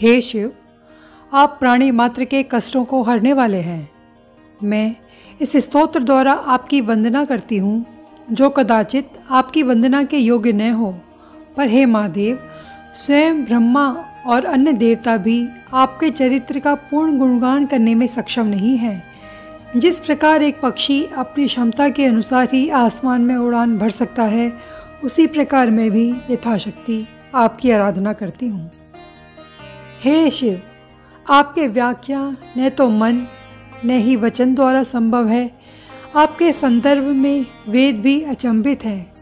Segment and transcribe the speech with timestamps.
[0.00, 0.52] हे शिव,
[1.32, 3.90] आप प्राणी मात्र के कष्टों को हरने वाले हैं।
[4.62, 4.96] मैं
[5.40, 7.86] इस स्तोत्र द्वारा आपकी वंदना करती हूँ,
[8.32, 10.94] जो कदाचित आपकी वंदना के योग्य न हो।
[11.56, 12.38] पर हे महादेव,
[12.94, 18.76] स्वयं ब्रह्मा और अन्य देवता भी आपके चरित्र का पूर्ण गुणगान करने में सक्षम नहीं
[18.76, 19.02] है।
[19.76, 24.52] जिस प्रकार एक पक्षी अपनी क्षमता के अनुसार ही आसमान में उड़ान भर सकता है,
[25.04, 28.70] उसी प्रकार मैं भी यथाशक्ति आपकी आराधना करती हूँ।
[30.04, 30.62] हे शिव,
[31.30, 33.26] आपके व्याख्या न तो मन,
[33.84, 35.50] न ही वचन द्वारा संभव है।
[36.16, 39.12] आपके संदर्भ में वेद भी अचंभित हैं।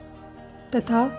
[0.77, 1.10] तथा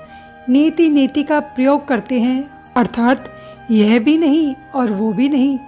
[0.49, 3.29] नीति नीति का प्रयोग करते हैं, अर्थात
[3.71, 5.59] यह भी नहीं और वो भी नहीं,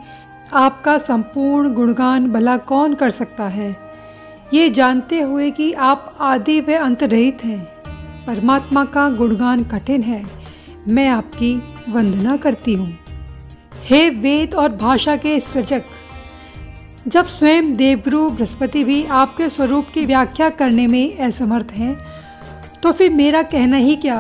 [0.54, 3.76] आपका संपूर्ण गुणगान भला कौन कर सकता है?
[4.54, 7.64] ये जानते हुए कि आप आदि व अंत रहित हैं।
[8.28, 10.26] परमात्मा का गुणगान कठिन है।
[10.88, 13.07] मैं आपकी वंदना करती हूँ।
[13.90, 15.84] हे वेद और भाषा के सृजक,
[17.08, 21.96] जब स्वयं देवगुरु बृहस्पति भी आपके स्वरूप की व्याख्या करने में असमर्थ हैं
[22.84, 24.20] तो फिर मेरा कहना ही क्या?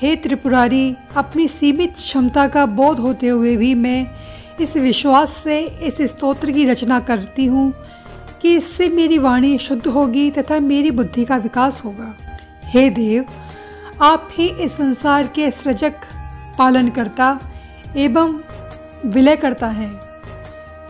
[0.00, 4.06] हे त्रिपुरारी, अपनी सीमित क्षमता का बोध होते हुए भी मैं
[4.60, 7.72] इस विश्वास से इस स्तोत्र की रचना करती हूँ
[8.42, 12.14] कि इससे मेरी वाणी शुद्ध होगी तथा मेरी बुद्धि का विकास होगा।
[12.64, 13.24] हे देव,
[14.02, 15.94] आप ही इस संसार के सृजक,
[16.58, 17.38] पालनकर्ता
[17.96, 18.40] एवं
[19.06, 19.90] विलय करता है।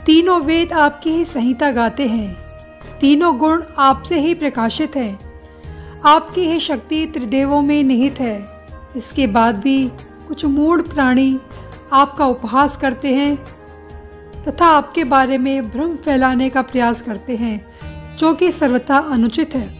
[0.06, 2.36] तीनों वेद आपकी ही संहिता गाते हैं।
[3.00, 5.18] तीनों गुण आपसे ही प्रकाशित हैं।
[6.04, 8.48] आपकी ही शक्ति त्रिदेवों में निहित है।
[8.96, 9.88] इसके बाद भी
[10.28, 11.38] कुछ मूढ़ प्राणी
[11.92, 13.36] आपका उपहास करते हैं
[14.48, 17.66] तथा आपके बारे में भ्रम फैलाने का प्रयास करते हैं,
[18.16, 19.78] जो कि सर्वथा अनुचित है।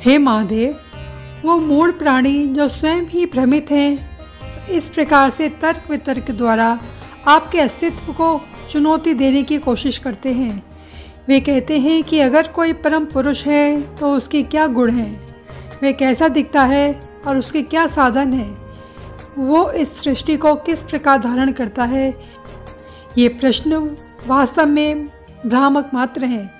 [0.00, 0.80] हे महादेव,
[1.44, 4.18] वो मूढ़ प्राणी जो स्वयं ही भ्रमित हैं,
[4.68, 6.80] इस प्रकार से तर्क वितर्क द्वारा
[7.26, 10.62] आपके अस्तित्व को चुनौती देने की कोशिश करते हैं।
[11.28, 15.20] वे कहते हैं कि अगर कोई परम पुरुष है तो उसके क्या गुण हैं?
[15.82, 18.56] वे कैसा दिखता है और उसके क्या साधन हैं?
[19.38, 22.14] वो इस सृष्टि को किस प्रकार धारण करता है?
[23.18, 23.96] ये प्रश्न
[24.26, 25.06] वास्तव में
[25.46, 26.50] भ्रामक मात्र हैं।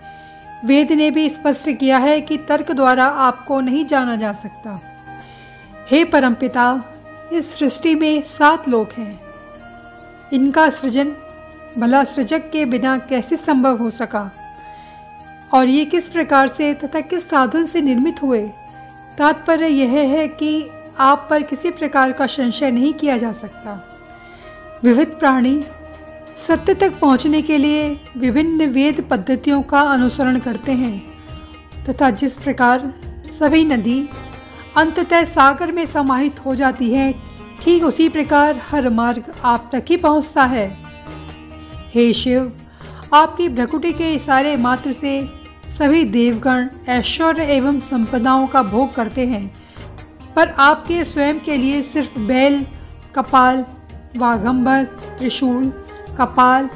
[0.64, 4.80] वेद ने भी स्पष्ट किया है कि तर्क द्वारा आपको नहीं जाना जा सकता।
[5.90, 6.84] हे परमपिता,
[7.32, 9.31] इस सृष्टि में सात लोक हैं।
[10.32, 11.12] इनका सृजन,
[11.78, 14.30] भला सृजक के बिना कैसे संभव हो सका?
[15.54, 18.42] और ये किस प्रकार से तथा किस साधन से निर्मित हुए?
[19.18, 23.88] तात्पर्य यह है कि आप पर किसी प्रकार का संशय नहीं किया जा सकता।
[24.84, 25.64] विविध प्राणी
[26.48, 31.02] सत्य तक पहुँचने के लिए विभिन्न वेद पद्धतियों का अनुसरण करते हैं,
[31.88, 32.92] तथा जिस प्रकार
[33.38, 34.08] सभी नदी
[34.76, 37.31] अंततः सागर में समाहित हो जाती है
[37.62, 40.66] ठीक उसी प्रकार हर मार्ग आप तक ही पहुँचता है।
[41.94, 42.50] हे शिव,
[43.14, 45.22] आपकी भ्रकुटी के इशारे मात्र से
[45.78, 49.46] सभी देवगण ऐश्वर्य एवं संपदाओं का भोग करते हैं,
[50.36, 52.64] पर आपके स्वयं के लिए सिर्फ़ बैल,
[53.14, 53.64] कपाल,
[54.16, 54.84] वाघंबर,
[55.18, 55.72] त्रिशूल,
[56.18, 56.68] कपाल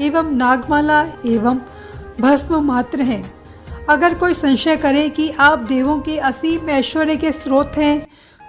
[0.00, 1.60] एवं नागमाला एवं
[2.20, 3.24] भस्म मात्र हैं।
[3.90, 8.06] अगर कोई संशय करे कि आप देवों के असीम ऐश्वर्य के स्रोत हैं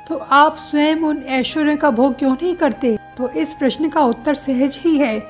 [0.10, 2.98] तो आप स्वयं उन ऐश्वर्य का भोग क्यों नहीं करते?
[3.18, 5.22] तो इस प्रश्न का उत्तर सहज ही है।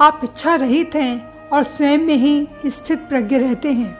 [0.00, 3.96] आप इच्छा रहित हैं और स्वयं में ही स्थित प्रज्ञ रहते हैं।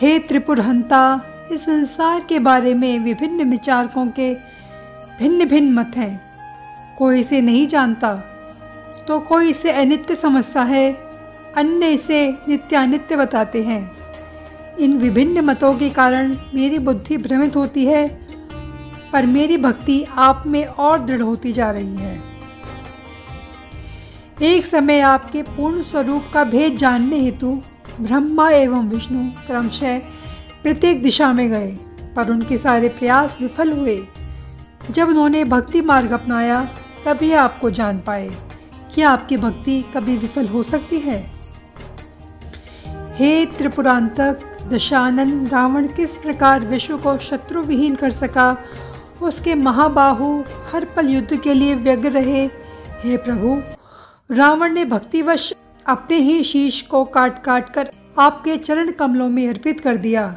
[0.00, 1.20] हे त्रिपुरहंता,
[1.52, 4.34] इस संसार के बारे में विभिन्न विचारकों के
[5.18, 6.20] भिन्न भिन्न मत हैं।
[6.98, 8.14] कोई इसे नहीं जानता
[9.08, 10.92] तो कोई इसे अनित्य समझता है।
[11.56, 13.90] अन्य इसे नित्यानित्य बताते हैं।
[14.80, 18.23] इन विभिन्न मतों के कारण मेरी बुद्धि भ्रमित होती है।
[19.14, 22.22] पर मेरी भक्ति आप में और दृढ़ होती जा रही है।
[24.42, 27.52] एक समय आपके पूर्ण स्वरूप का भेद जानने हेतु
[28.00, 29.98] ब्रह्मा एवं विष्णु क्रमशः
[30.62, 31.70] प्रत्येक दिशा में गए,
[32.16, 33.98] पर उनके सारे प्रयास विफल हुए।
[34.90, 36.60] जब उन्होंने भक्ति मार्ग अपनाया
[37.04, 38.28] तभी आपको जान पाए
[38.94, 41.18] क्या आपकी भक्ति कभी विफल हो सकती है।
[43.16, 48.56] हे त्रिपुरांतक दशानंद रावण, किस प्रकार विश्व को शत्रु विहीन कर सका
[49.22, 52.46] उसके महाबाहु हर पल युद्ध के लिए व्यग्र रहे।
[53.04, 53.62] हे प्रभु,
[54.34, 55.52] रावण ने भक्तिवश
[55.86, 60.36] अपने ही शीश को काट काट कर आपके चरण कमलों में अर्पित कर दिया।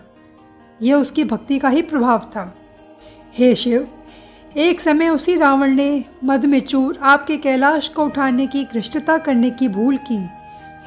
[0.82, 2.56] यह उसकी भक्ति का ही प्रभाव था।
[3.34, 3.88] हे शिव,
[4.58, 9.50] एक समय उसी रावण ने मद में चूर आपके कैलाश को उठाने की कृष्णता करने
[9.50, 10.30] की भूल की।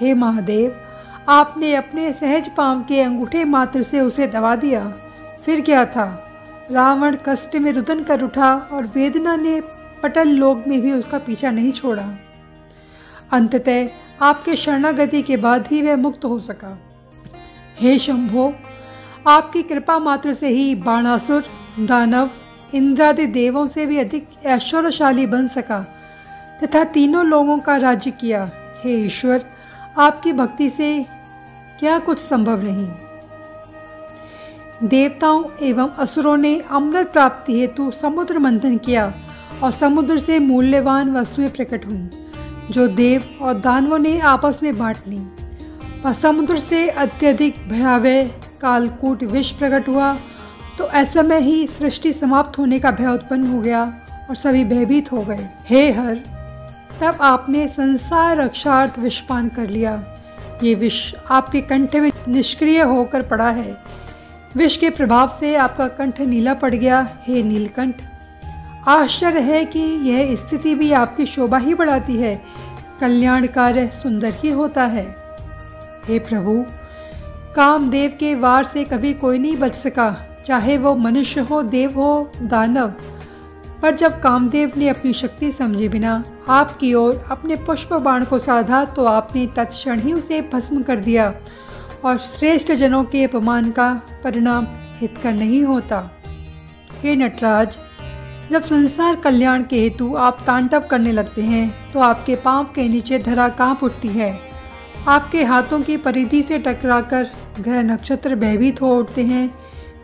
[0.00, 0.76] हे महादेव,
[1.28, 4.94] आपने अपने सहज पाँव के अंगूठे मात्र से उसे दबा दिया।
[5.44, 6.29] फिर क्या था?
[6.70, 9.60] रावण कष्ट में रुदन कर उठा और वेदना ने
[10.02, 12.08] पटल लोक में भी उसका पीछा नहीं छोड़ा।
[13.32, 13.88] अंततः
[14.22, 16.78] आपके शरणागति के बाद ही वह मुक्त हो सका।
[17.78, 18.54] हे शंभो,
[19.28, 21.44] आपकी कृपा मात्र से ही बाणासुर,
[21.80, 22.30] दानव,
[22.74, 25.80] इंद्रादि देवों से भी अधिक ऐश्वर्यशाली बन सका
[26.62, 28.50] तथा तीनों लोगों का राज्य किया।
[28.84, 29.44] हे ईश्वर,
[29.98, 31.06] आपकी भक्ति से
[31.80, 33.09] क्या कुछ संभव नहीं।
[34.82, 39.12] देवताओं एवं असुरों ने अमृत प्राप्ति हेतु समुद्र मंथन किया
[39.62, 42.08] और समुद्र से मूल्यवान वस्तुएँ प्रकट हुई,
[42.70, 45.18] जो देव और दानवों ने आपस में बांट ली।
[46.04, 48.28] पर समुद्र से अत्यधिक भयावह
[48.60, 50.14] कालकूट विष प्रकट हुआ
[50.78, 53.82] तो ऐसा में ही सृष्टि समाप्त होने का भय उत्पन्न हो गया
[54.28, 56.14] और सभी भयभीत हो गए। हे हर,
[57.02, 60.02] तब आपने संसार रक्षार्थ विषपान कर लिया।
[60.62, 63.89] ये विष आपके कंठ में निष्क्रिय होकर पड़ा है।
[64.56, 68.02] विष के प्रभाव से आपका कंठ नीला पड़ गया। हे नीलकंठ,
[68.88, 72.34] आश्चर्य है कि यह स्थिति भी आपकी शोभा ही बढ़ाती है।
[73.00, 75.04] कल्याण कार्य सुंदर ही होता है।
[76.08, 76.64] हे प्रभु,
[77.56, 80.14] कामदेव के वार से कभी कोई नहीं बच सका।
[80.46, 82.92] चाहे वो मनुष्य हो, देव हो, दानव,
[83.82, 88.84] पर जब कामदेव ने अपनी शक्ति समझे बिना आपकी ओर अपने पुष्प बाण को साधा
[88.86, 91.32] तो आपने तत्क्षण ही उसे भस्म कर दिया।
[92.04, 93.92] और श्रेष्ठ जनों के अपमान का
[94.24, 94.66] परिणाम
[94.98, 95.98] हितकर नहीं होता।
[97.02, 97.78] हे नटराज,
[98.50, 103.18] जब संसार कल्याण के हेतु आप तांडव करने लगते हैं तो आपके पाँव के नीचे
[103.18, 104.38] धरा काँप उठती है।
[105.08, 107.28] आपके हाथों की परिधि से टकराकर
[107.60, 109.48] ग्रह नक्षत्र भयभीत हो उठते हैं।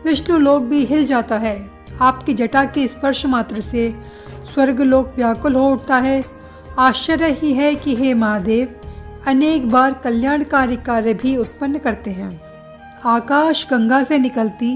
[0.05, 1.57] विष्णु लोक भी हिल जाता है।
[2.01, 3.93] आपकी जटा के स्पर्श मात्र से
[4.53, 6.23] स्वर्ग लोक व्याकुल हो उठता है।
[6.79, 8.76] आश्चर्य ही है कि हे महादेव
[9.27, 12.29] अनेक बार कल्याणकारी कार्य भी उत्पन्न करते हैं।
[13.05, 14.75] आकाश गंगा से निकलती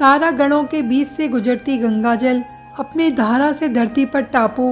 [0.00, 2.42] तारा गणों के बीच से गुजरती गंगा जल
[2.78, 4.66] अपनी धारा से धरती पर टापू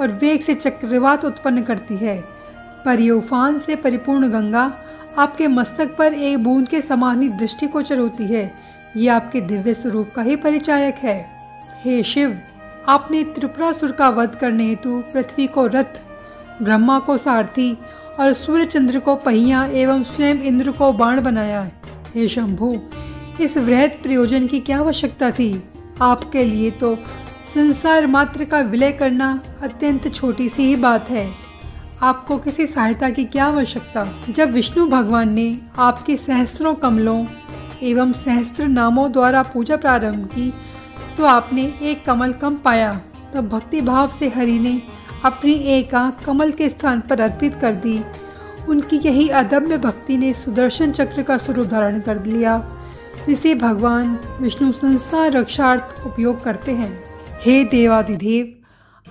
[0.00, 2.18] और वेग से चक्रवात उत्पन्न करती है।
[2.84, 4.72] परियोफान से परिपूर्ण गंगा
[5.18, 8.50] आपके मस्तक पर एक बूंद के समान ही दृष्टि को चरोती है।
[8.96, 11.18] ये आपके दिव्य स्वरूप का ही परिचायक है।
[11.84, 12.38] हे शिव,
[12.88, 16.00] आपने त्रिपुरासुर का वध करने हेतु पृथ्वी को रथ,
[16.62, 17.76] ब्रह्मा को सारथी
[18.18, 21.72] और सूर्य चंद्र को पहिया एवं स्वयं इंद्र को बाण बनाया। है
[22.14, 22.78] हे शंभु,
[23.40, 25.64] इस वृहद प्रयोजन की क्या आवश्यकता थी?
[26.02, 26.96] आपके लिए तो
[27.54, 31.28] संसार मात्र का विलय करना अत्यंत छोटी सी ही बात है।
[32.02, 34.06] आपको किसी सहायता की क्या आवश्यकता?
[34.30, 37.24] जब विष्णु भगवान ने आपके सहस्त्रों कमलों
[37.82, 40.52] एवं सहस्त्र नामों द्वारा पूजा प्रारंभ की
[41.18, 43.00] तो आपने एक कमल कम पाया।
[43.34, 44.82] तब भक्ति भाव से हरि ने
[45.24, 48.04] अपनी एक आँख कमल के स्थान पर अर्पित कर दी।
[48.68, 52.72] उनकी यही अदम्य भक्ति ने सुदर्शन चक्र का स्वरूप धारण कर लिया,
[53.28, 57.04] जिसे भगवान विष्णु संसार रक्षार्थ उपयोग करते हैं।
[57.42, 58.54] हे देवादिदेव,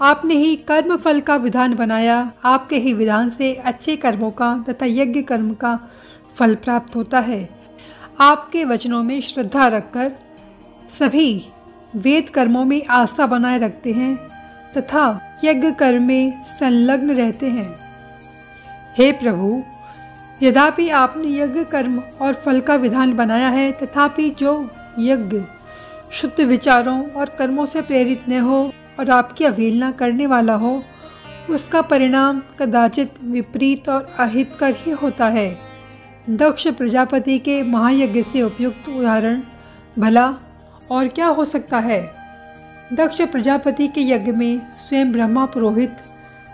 [0.01, 4.85] आपने ही कर्म फल का विधान बनाया। आपके ही विधान से अच्छे कर्मों का तथा
[4.85, 5.79] यज्ञ कर्म का
[6.35, 7.49] फल प्राप्त होता है।
[8.19, 10.11] आपके वचनों में श्रद्धा रखकर
[10.89, 11.45] सभी
[11.95, 14.36] वेद कर्मों में आस्था बनाए रखते हैं।
[14.77, 17.75] तथा यज्ञ कर्म में संलग्न रहते हैं।
[18.97, 19.63] हे प्रभु,
[20.43, 25.41] यद्यपि आपने यज्ञ कर्म और फल का विधान बनाया है, तथापि जो यज्ञ
[26.11, 30.83] शुद्ध विचारों और कर्मों से प्रेरित न हो और आपकी अवहेलना करने वाला हो,
[31.49, 35.59] उसका परिणाम कदाचित विपरीत और अहित कर ही होता है।
[36.29, 39.41] दक्ष प्रजापति के महायज्ञ से उपयुक्त उदाहरण,
[39.99, 40.35] भला
[40.91, 42.16] और क्या हो सकता है?
[42.93, 45.97] दक्ष प्रजापति के यज्ञ में स्वयं ब्रह्मा पुरोहित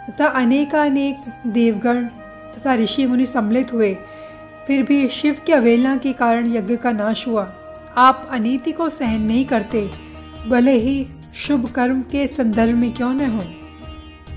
[0.10, 2.06] तथा अनेकानेक देवगण
[2.56, 3.98] तथा ऋषि मुनि सम्मिलित हुए।
[4.68, 7.44] फिर भी शिव की अवहेलना के कारण यज्ञ का नाश हुआ।
[7.98, 9.92] आप अनीति को सहन नहीं करते,
[10.48, 13.44] भले ही शुभ कर्म के संदर्भ में क्यों न हो।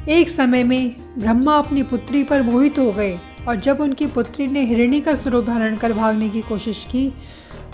[0.09, 4.65] एक समय में ब्रह्मा अपनी पुत्री पर मोहित हो गए और जब उनकी पुत्री ने
[4.65, 7.13] हिरणी का स्वरूप धारण कर भागने की कोशिश की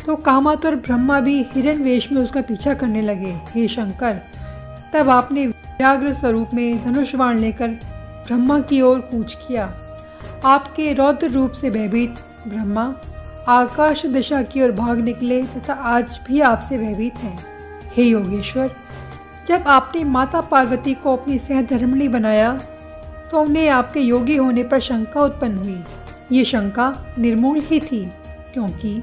[0.06, 4.20] तो कामातुर ब्रह्मा भी हिरण वेश में उसका पीछा करने लगे, हे शंकर।
[4.94, 7.68] तब आपने व्याग्र स्वरूप में धनुष बाण लेकर
[8.26, 9.72] ब्रह्मा की ओर कूच किया।
[10.44, 12.94] आपके रौद्र रूप से भयभीत ब्रह्मा,
[13.48, 17.38] आकाश दिशा की ओर भाग निकले तथा आज भी आपसे भयभीत हैं।
[17.94, 18.70] हे योगेश्वर,
[19.48, 22.52] जब आपने माता पार्वती को अपनी सहधर्मणी बनाया
[23.30, 25.82] तो उन्हें आपके योगी होने पर शंका उत्पन्न हुई।
[26.32, 28.04] ये शंका निर्मूल ही थी,
[28.54, 29.02] क्योंकि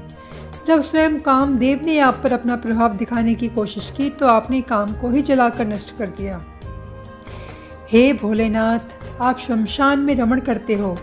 [0.70, 4.92] जब स्वयं कामदेव ने आप पर अपना प्रभाव दिखाने की कोशिश की तो आपने काम
[4.92, 6.44] को ही जलाकर नष्ट कर दिया।
[7.92, 8.78] हे भोलेनाथ,
[9.20, 10.98] आप शमशान में रमण करते हो।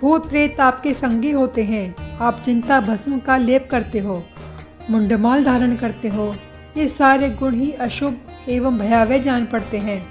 [0.00, 4.24] भूत प्रेत आपके संगी होते हैं। आप चिंता भस्म का लेप करते हो।
[4.90, 6.34] मुंडमाल धारण करते हो।
[6.76, 8.16] ये सारे गुण ही अशुभ
[8.48, 10.08] एवं भयावह जान पड़ते हैं।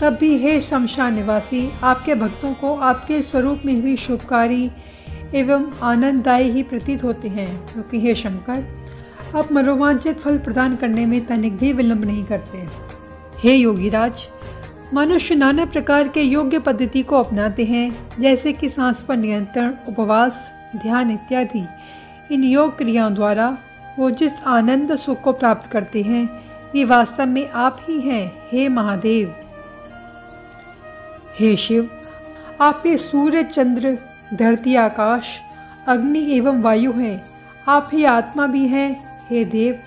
[0.00, 4.70] तब भी हे शमशान निवासी, आपके भक्तों को आपके स्वरूप में भी शुभकारी
[5.34, 8.64] एवं आनंददायी ही प्रतीत होते हैं, क्योंकि हे शंकर,
[9.36, 12.66] आप मनोवांचित फल प्रदान करने में तनिक भी विलंब नहीं करते।
[13.38, 14.28] हे योगीराज,
[14.94, 20.48] मनुष्य नाना प्रकार के योग्य पद्धति को अपनाते हैं, जैसे कि सांस पर नियंत्रण, उपवास,
[20.76, 21.66] ध्यान इत्यादि।
[22.34, 23.58] इन योग क्रियाओं द्वारा
[23.98, 26.28] वो जिस आनंद सुख को प्राप्त करते हैं,
[26.76, 29.34] ये वास्तव में आप ही हैं, हे महादेव।
[31.40, 31.90] हे शिव
[32.60, 33.98] आप ये सूर्य चंद्र
[34.34, 35.24] धरती आकाश,
[35.86, 37.24] अग्नि एवं वायु हैं।
[37.68, 39.82] आप ही आत्मा भी हैं, हे देव।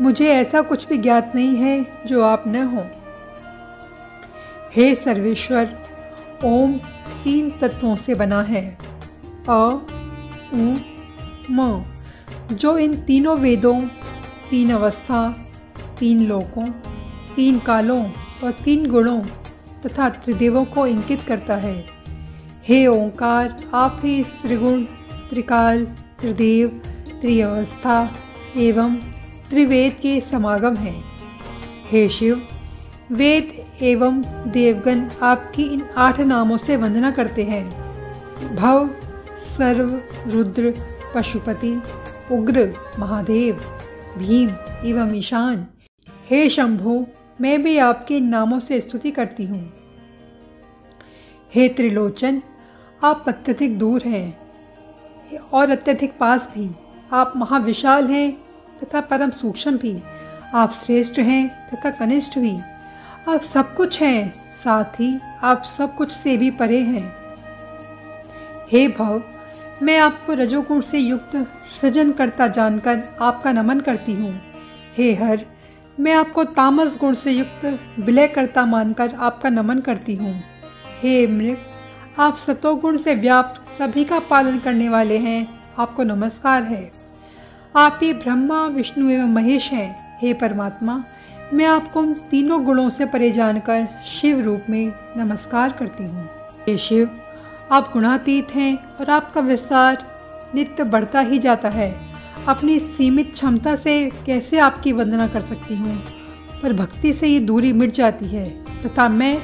[0.00, 2.86] मुझे ऐसा कुछ भी ज्ञात नहीं है जो आप न हो।
[4.76, 5.78] हे सर्वेश्वर,
[6.44, 6.72] ओम
[7.24, 8.78] तीन तत्वों से बना है।
[9.48, 9.78] अ,
[10.54, 10.74] उ,
[11.50, 11.84] म,
[12.52, 13.88] जो इन तीनों वेदों,
[14.50, 15.46] तीन अवस्था,
[15.98, 16.66] तीन लोकों,
[17.36, 18.10] तीन कालों
[18.44, 19.20] और तीन गुणों
[19.86, 21.97] तथा त्रिदेवों को इंकित करता है।
[22.68, 24.84] हे ओंकार, आप ही इस त्रिगुण,
[25.30, 25.84] त्रिकाल,
[26.20, 26.68] त्रिदेव,
[27.20, 28.14] त्रिअवस्था
[28.56, 28.96] एवं
[29.50, 31.04] त्रिवेद के समागम हैं।
[31.90, 32.48] हे शिव,
[33.12, 34.20] वेद एवं
[34.52, 37.70] देवगण आपकी इन आठ नामों से वंदना करते हैं।
[38.56, 38.90] भव,
[39.42, 40.74] सर्व, रुद्र,
[41.14, 41.82] पशुपति,
[42.32, 43.54] उग्र, महादेव,
[44.18, 44.50] भीम
[44.84, 45.66] एवं ईशान।
[46.30, 47.06] हे शंभु,
[47.40, 49.64] मैं भी आपके नामों से स्तुति करती हूँ।
[51.54, 52.42] हे त्रिलोचन
[53.04, 54.38] आप अत्यधिक दूर हैं।
[55.52, 56.70] और अत्यधिक पास भी।
[57.12, 58.32] आप महाविशाल हैं
[58.82, 60.02] तथा परम सूक्ष्म भी।
[60.54, 62.58] आप श्रेष्ठ हैं तथा कनिष्ठ भी।
[63.28, 67.12] आप सब कुछ हैं, साथ ही आप सब कुछ से भी परे हैं।
[68.72, 69.22] हे भव,
[69.82, 71.48] मैं आपको रजोगुण से युक्त
[71.80, 74.40] सृजन करता जानकर आपका नमन करती हूँ।
[74.96, 75.46] हे हर,
[76.00, 80.40] मैं आपको तामस गुण से युक्त विलय करता मानकर आपका नमन करती हूँ।
[81.02, 81.58] हे मृग
[82.20, 86.92] आप सतोगुण से व्याप्त सभी का पालन करने वाले हैं। आपको नमस्कार है।
[87.76, 91.04] आप ही ब्रह्मा, विष्णु एवं महेश हैं। हे परमात्मा,
[91.54, 96.30] मैं आपको तीनों गुणों से परे जानकर शिव रूप में नमस्कार करती हूँ।
[96.68, 97.20] हे शिव,
[97.72, 100.06] आप गुणातीत हैं और आपका विस्तार
[100.54, 101.94] नित्य बढ़ता ही जाता है।
[102.48, 106.04] अपनी सीमित क्षमता से कैसे आपकी वंदना कर सकती हूँ?
[106.62, 109.42] पर भक्ति से ये दूरी मिट जाती है तथा मैं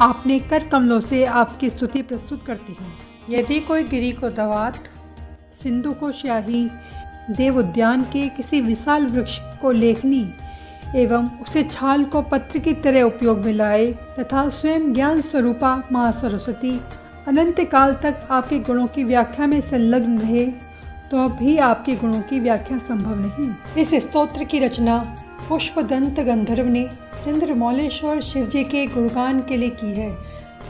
[0.00, 2.92] आपने कर कमलों से आपकी स्तुति प्रस्तुत करती हूँ।
[3.30, 4.78] यदि कोई गिरी को दवात,
[5.62, 6.68] सिंधु को स्याही,
[7.30, 10.26] देव उद्यान के किसी विशाल वृक्ष को लेखनी
[10.96, 13.86] एवं उसे छाल को पत्र की तरह उपयोग में लाए
[14.18, 16.78] तथा स्वयं ज्ञान स्वरूपा माँ सरस्वती,
[17.28, 20.46] अनंत काल तक आपके गुणों की व्याख्या में संलग्न रहे
[21.10, 24.98] तो भी आपके गुणों की व्याख्या संभव नहीं। इस स्तोत्र की रचना
[25.48, 26.88] पुष्पदंत गंधर्व ने
[27.24, 30.16] चंद्रमौलेश्वर शिव जी के गुणगान के लिए की है,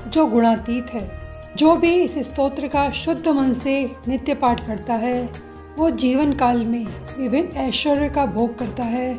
[0.09, 1.27] जो गुणातीत है।
[1.57, 5.31] जो भी इस स्तोत्र का शुद्ध मन से नित्य पाठ करता है,
[5.79, 6.87] वो जीवन काल में
[7.19, 9.19] विभिन्न ऐश्वर्य का भोग करता है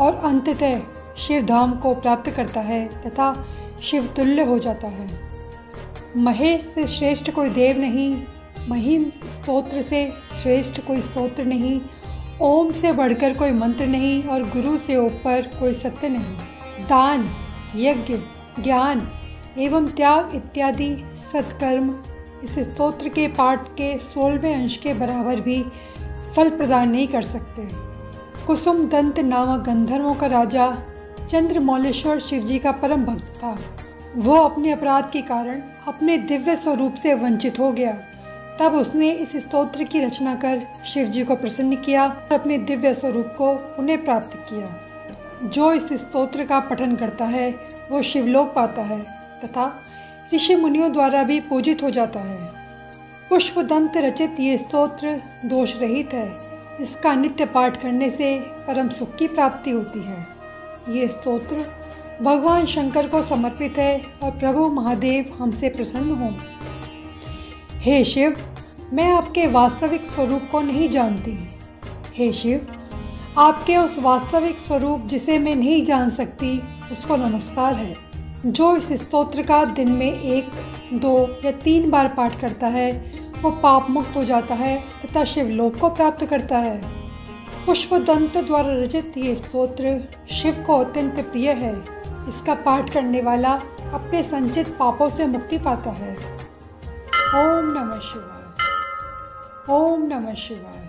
[0.00, 0.80] और अंततः
[1.18, 3.46] शिव धाम को प्राप्त करता है तथा
[3.82, 5.08] शिव तुल्य हो जाता है।
[6.16, 8.22] महेश से श्रेष्ठ कोई देव नहीं,
[8.68, 11.80] महिम स्तोत्र से श्रेष्ठ कोई स्तोत्र नहीं,
[12.40, 16.36] ओम से बढ़कर कोई मंत्र नहीं और गुरु से ऊपर कोई सत्य नहीं।
[16.88, 17.28] दान,
[17.76, 18.18] यज्ञ,
[18.62, 19.08] ज्ञान
[19.58, 21.94] एवं त्याग इत्यादि सत्कर्म
[22.44, 25.64] इस स्तोत्र के पाठ के सोलहवें अंश के बराबर भी
[26.36, 27.68] फल प्रदान नहीं कर सकते।
[28.46, 30.78] कुसुम दंत नामक गंधर्वों का राजा
[31.30, 33.58] चंद्रमौलेश्वर शिवजी का परम भक्त था।
[34.16, 37.92] वो अपने अपराध के कारण अपने दिव्य स्वरूप से वंचित हो गया।
[38.60, 42.94] तब उसने इस स्तोत्र की रचना कर शिव जी को प्रसन्न किया और अपने दिव्य
[42.94, 44.83] स्वरूप को उन्हें प्राप्त किया।
[45.44, 47.54] जो इस स्तोत्र का पठन करता है,
[47.90, 49.00] वो शिवलोक पाता है,
[49.44, 49.82] तथा
[50.34, 52.50] ऋषि मुनियों द्वारा भी पूजित हो जाता है।
[53.30, 56.38] पुष्पदंत रचित ये स्तोत्र दोष रहित है।
[56.80, 60.26] इसका नित्य पाठ करने से परम सुख की प्राप्ति होती है।
[60.88, 61.66] ये स्तोत्र
[62.22, 66.32] भगवान शंकर को समर्पित है और प्रभु महादेव हमसे प्रसन्न हों।
[67.72, 68.36] हे शिव,
[68.92, 71.48] मैं आपके वास्तविक स्वरूप को नहीं जानती।
[72.14, 72.83] हे शिव
[73.38, 76.62] आपके उस वास्तविक स्वरूप जिसे मैं नहीं जान सकती,
[76.92, 77.96] उसको नमस्कार है,
[78.46, 80.50] जो इस स्तोत्र का दिन में एक,
[80.92, 82.92] दो या तीन बार पाठ करता है,
[83.42, 86.80] वो पाप मुक्त हो जाता है तथा शिवलोक को प्राप्त करता है।
[87.66, 91.74] पुष्पदंत द्वारा रचित ये स्तोत्र शिव को अत्यंत प्रिय है।
[92.28, 93.52] इसका पाठ करने वाला
[93.94, 96.16] अपने संचित पापों से मुक्ति पाता है।
[97.34, 98.42] ओम नमः शिवाय।
[99.70, 100.83] ओम नमः शिवाय।